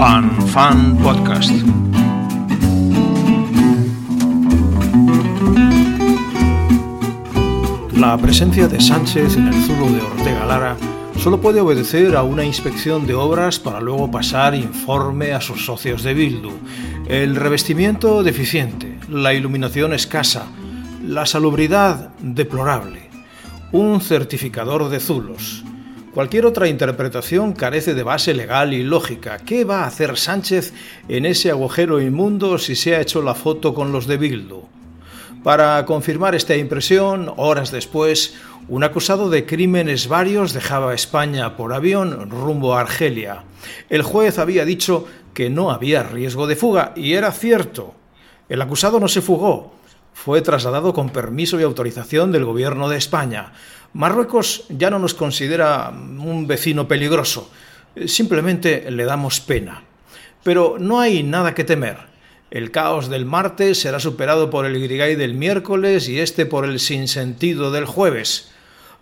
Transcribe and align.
Fan 0.00 0.30
Fan 0.46 0.96
Podcast. 0.96 1.52
La 7.98 8.16
presencia 8.16 8.66
de 8.66 8.80
Sánchez 8.80 9.36
en 9.36 9.48
el 9.48 9.54
zulo 9.62 9.90
de 9.92 10.00
Ortega 10.00 10.46
Lara 10.46 10.78
solo 11.18 11.38
puede 11.42 11.60
obedecer 11.60 12.16
a 12.16 12.22
una 12.22 12.46
inspección 12.46 13.06
de 13.06 13.12
obras 13.12 13.58
para 13.58 13.82
luego 13.82 14.10
pasar 14.10 14.54
informe 14.54 15.32
a 15.32 15.42
sus 15.42 15.66
socios 15.66 16.02
de 16.02 16.14
Bildu. 16.14 16.52
El 17.06 17.36
revestimiento 17.36 18.22
deficiente, 18.22 18.98
la 19.10 19.34
iluminación 19.34 19.92
escasa, 19.92 20.46
la 21.04 21.26
salubridad 21.26 22.08
deplorable, 22.22 23.10
un 23.70 24.00
certificador 24.00 24.88
de 24.88 24.98
zulos. 24.98 25.62
Cualquier 26.14 26.44
otra 26.44 26.66
interpretación 26.66 27.52
carece 27.52 27.94
de 27.94 28.02
base 28.02 28.34
legal 28.34 28.74
y 28.74 28.82
lógica. 28.82 29.38
¿Qué 29.38 29.64
va 29.64 29.84
a 29.84 29.86
hacer 29.86 30.16
Sánchez 30.16 30.72
en 31.08 31.24
ese 31.24 31.50
agujero 31.50 32.00
inmundo 32.00 32.58
si 32.58 32.74
se 32.74 32.96
ha 32.96 33.00
hecho 33.00 33.22
la 33.22 33.36
foto 33.36 33.74
con 33.74 33.92
los 33.92 34.08
de 34.08 34.16
Bildu? 34.16 34.62
Para 35.44 35.86
confirmar 35.86 36.34
esta 36.34 36.56
impresión, 36.56 37.32
horas 37.36 37.70
después, 37.70 38.34
un 38.66 38.82
acusado 38.82 39.30
de 39.30 39.46
crímenes 39.46 40.08
varios 40.08 40.52
dejaba 40.52 40.94
España 40.94 41.56
por 41.56 41.72
avión 41.72 42.28
rumbo 42.28 42.74
a 42.74 42.80
Argelia. 42.80 43.44
El 43.88 44.02
juez 44.02 44.40
había 44.40 44.64
dicho 44.64 45.06
que 45.32 45.48
no 45.48 45.70
había 45.70 46.02
riesgo 46.02 46.48
de 46.48 46.56
fuga, 46.56 46.92
y 46.96 47.12
era 47.12 47.30
cierto. 47.30 47.94
El 48.48 48.60
acusado 48.60 48.98
no 48.98 49.06
se 49.06 49.22
fugó, 49.22 49.74
fue 50.22 50.42
trasladado 50.42 50.92
con 50.92 51.08
permiso 51.08 51.58
y 51.58 51.62
autorización 51.62 52.30
del 52.30 52.44
gobierno 52.44 52.90
de 52.90 52.98
España. 52.98 53.52
Marruecos 53.94 54.66
ya 54.68 54.90
no 54.90 54.98
nos 54.98 55.14
considera 55.14 55.88
un 55.88 56.46
vecino 56.46 56.86
peligroso, 56.86 57.50
simplemente 58.04 58.90
le 58.90 59.04
damos 59.06 59.40
pena. 59.40 59.82
Pero 60.42 60.76
no 60.78 61.00
hay 61.00 61.22
nada 61.22 61.54
que 61.54 61.64
temer. 61.64 61.96
El 62.50 62.70
caos 62.70 63.08
del 63.08 63.24
martes 63.24 63.80
será 63.80 63.98
superado 63.98 64.50
por 64.50 64.66
el 64.66 64.78
grigay 64.78 65.16
del 65.16 65.32
miércoles 65.32 66.06
y 66.10 66.20
este 66.20 66.44
por 66.44 66.66
el 66.66 66.80
sinsentido 66.80 67.70
del 67.70 67.86
jueves. 67.86 68.52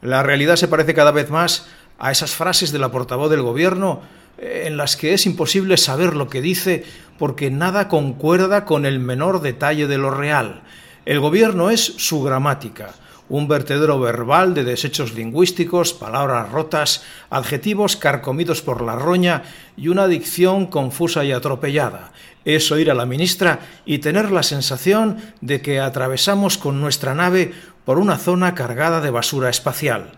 La 0.00 0.22
realidad 0.22 0.54
se 0.54 0.68
parece 0.68 0.94
cada 0.94 1.10
vez 1.10 1.30
más 1.30 1.66
a 1.98 2.12
esas 2.12 2.30
frases 2.30 2.70
de 2.70 2.78
la 2.78 2.92
portavoz 2.92 3.28
del 3.28 3.42
gobierno 3.42 4.02
en 4.38 4.76
las 4.76 4.96
que 4.96 5.14
es 5.14 5.26
imposible 5.26 5.78
saber 5.78 6.14
lo 6.14 6.28
que 6.28 6.40
dice 6.40 6.84
porque 7.18 7.50
nada 7.50 7.88
concuerda 7.88 8.64
con 8.64 8.86
el 8.86 9.00
menor 9.00 9.40
detalle 9.40 9.88
de 9.88 9.98
lo 9.98 10.12
real. 10.12 10.62
El 11.08 11.20
gobierno 11.20 11.70
es 11.70 11.80
su 11.80 12.22
gramática, 12.22 12.90
un 13.30 13.48
vertedero 13.48 13.98
verbal 13.98 14.52
de 14.52 14.62
desechos 14.62 15.14
lingüísticos, 15.14 15.94
palabras 15.94 16.52
rotas, 16.52 17.02
adjetivos 17.30 17.96
carcomidos 17.96 18.60
por 18.60 18.82
la 18.82 18.94
roña 18.94 19.42
y 19.74 19.88
una 19.88 20.06
dicción 20.06 20.66
confusa 20.66 21.24
y 21.24 21.32
atropellada. 21.32 22.12
Es 22.44 22.70
oír 22.70 22.90
a 22.90 22.94
la 22.94 23.06
ministra 23.06 23.60
y 23.86 24.00
tener 24.00 24.30
la 24.30 24.42
sensación 24.42 25.16
de 25.40 25.62
que 25.62 25.80
atravesamos 25.80 26.58
con 26.58 26.78
nuestra 26.78 27.14
nave 27.14 27.54
por 27.86 27.98
una 27.98 28.18
zona 28.18 28.54
cargada 28.54 29.00
de 29.00 29.08
basura 29.08 29.48
espacial. 29.48 30.12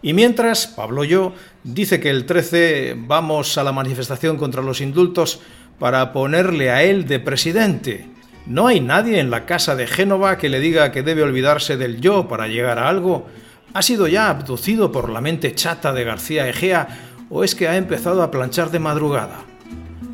Y 0.00 0.14
mientras, 0.14 0.66
Pablo 0.66 1.04
Yo 1.04 1.34
dice 1.62 2.00
que 2.00 2.08
el 2.08 2.24
13 2.24 2.94
vamos 2.96 3.58
a 3.58 3.64
la 3.64 3.72
manifestación 3.72 4.38
contra 4.38 4.62
los 4.62 4.80
indultos 4.80 5.40
para 5.78 6.10
ponerle 6.14 6.70
a 6.70 6.82
él 6.84 7.06
de 7.06 7.20
presidente. 7.20 8.11
No 8.46 8.66
hay 8.66 8.80
nadie 8.80 9.20
en 9.20 9.30
la 9.30 9.46
casa 9.46 9.76
de 9.76 9.86
Génova 9.86 10.36
que 10.36 10.48
le 10.48 10.58
diga 10.58 10.90
que 10.90 11.02
debe 11.02 11.22
olvidarse 11.22 11.76
del 11.76 12.00
yo 12.00 12.26
para 12.26 12.48
llegar 12.48 12.78
a 12.78 12.88
algo. 12.88 13.26
¿Ha 13.72 13.82
sido 13.82 14.08
ya 14.08 14.28
abducido 14.28 14.90
por 14.90 15.10
la 15.10 15.20
mente 15.20 15.54
chata 15.54 15.92
de 15.92 16.04
García 16.04 16.48
Egea 16.48 16.88
o 17.30 17.44
es 17.44 17.54
que 17.54 17.68
ha 17.68 17.76
empezado 17.76 18.22
a 18.22 18.30
planchar 18.30 18.70
de 18.70 18.80
madrugada? 18.80 19.44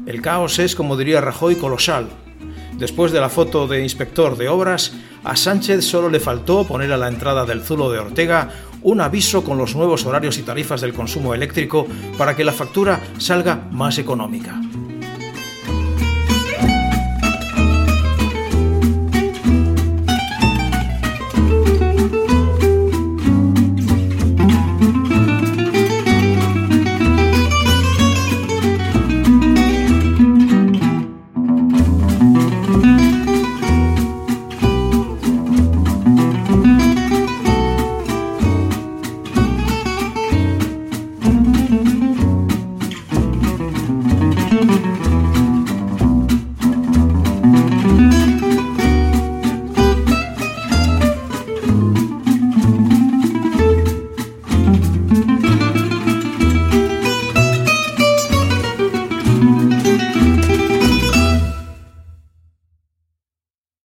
El 0.06 0.20
caos 0.20 0.58
es, 0.58 0.74
como 0.74 0.96
diría 0.96 1.20
Rajoy, 1.20 1.56
colosal. 1.56 2.08
Después 2.74 3.12
de 3.12 3.20
la 3.20 3.28
foto 3.28 3.66
de 3.66 3.82
inspector 3.82 4.36
de 4.36 4.48
obras, 4.48 4.92
a 5.24 5.34
Sánchez 5.34 5.84
solo 5.84 6.08
le 6.08 6.20
faltó 6.20 6.64
poner 6.64 6.92
a 6.92 6.96
la 6.96 7.08
entrada 7.08 7.44
del 7.44 7.62
Zulo 7.62 7.90
de 7.90 7.98
Ortega 7.98 8.50
un 8.82 9.00
aviso 9.00 9.42
con 9.42 9.58
los 9.58 9.74
nuevos 9.74 10.06
horarios 10.06 10.38
y 10.38 10.42
tarifas 10.42 10.80
del 10.80 10.92
consumo 10.92 11.34
eléctrico 11.34 11.86
para 12.16 12.36
que 12.36 12.44
la 12.44 12.52
factura 12.52 13.00
salga 13.18 13.68
más 13.72 13.98
económica. 13.98 14.60